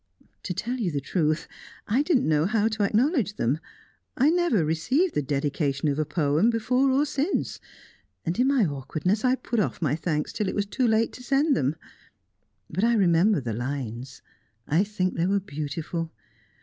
[0.41, 1.47] "To tell you the truth,
[1.87, 3.59] I didn't know how to acknowledge them.
[4.17, 7.59] I never received the dedication of a poem, before or since,
[8.25, 11.23] and in my awkwardness I put off my thanks till it was too late to
[11.23, 11.75] send them.
[12.67, 14.23] But I remember the lines;
[14.67, 16.11] I think they were beautiful.